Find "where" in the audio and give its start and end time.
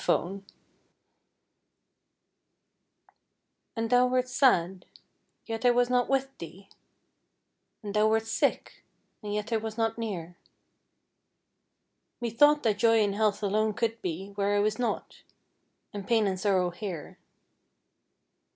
14.29-14.55